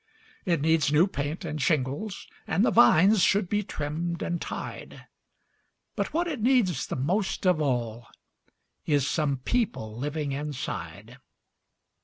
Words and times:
It 0.45 0.61
needs 0.61 0.91
new 0.91 1.05
paint 1.05 1.45
and 1.45 1.61
shingles, 1.61 2.25
and 2.47 2.65
the 2.65 2.71
vines 2.71 3.21
should 3.21 3.47
be 3.47 3.61
trimmed 3.61 4.23
and 4.23 4.41
tied; 4.41 5.05
But 5.95 6.11
what 6.11 6.27
it 6.27 6.41
needs 6.41 6.87
the 6.87 6.95
most 6.95 7.45
of 7.45 7.61
all 7.61 8.07
is 8.87 9.07
some 9.07 9.37
people 9.37 9.95
living 9.95 10.31
inside. 10.31 11.19